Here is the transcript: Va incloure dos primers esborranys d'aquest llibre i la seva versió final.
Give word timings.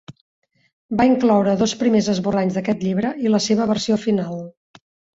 Va 1.01 1.05
incloure 1.09 1.53
dos 1.61 1.77
primers 1.83 2.11
esborranys 2.15 2.59
d'aquest 2.59 2.89
llibre 2.89 3.15
i 3.29 3.37
la 3.37 3.45
seva 3.51 3.71
versió 3.77 4.03
final. 4.09 4.47